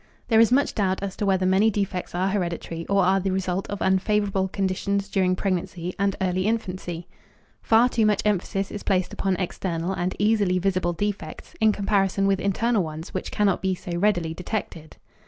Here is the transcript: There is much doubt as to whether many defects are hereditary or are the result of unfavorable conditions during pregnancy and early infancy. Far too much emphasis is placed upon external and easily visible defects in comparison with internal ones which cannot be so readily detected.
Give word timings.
There 0.29 0.39
is 0.39 0.51
much 0.51 0.73
doubt 0.73 1.03
as 1.03 1.15
to 1.17 1.27
whether 1.27 1.45
many 1.45 1.69
defects 1.69 2.15
are 2.15 2.29
hereditary 2.29 2.87
or 2.87 3.03
are 3.05 3.19
the 3.19 3.29
result 3.29 3.67
of 3.69 3.83
unfavorable 3.83 4.47
conditions 4.47 5.07
during 5.07 5.35
pregnancy 5.35 5.93
and 5.99 6.15
early 6.19 6.47
infancy. 6.47 7.07
Far 7.61 7.87
too 7.87 8.07
much 8.07 8.23
emphasis 8.25 8.71
is 8.71 8.81
placed 8.81 9.13
upon 9.13 9.35
external 9.35 9.93
and 9.93 10.15
easily 10.17 10.57
visible 10.57 10.93
defects 10.93 11.53
in 11.61 11.71
comparison 11.71 12.25
with 12.25 12.39
internal 12.39 12.81
ones 12.81 13.13
which 13.13 13.29
cannot 13.29 13.61
be 13.61 13.75
so 13.75 13.95
readily 13.95 14.33
detected. 14.33 14.97